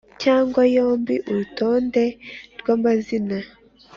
[0.21, 2.03] cyangwa yombi Uru rutonde
[2.59, 3.37] rw amazina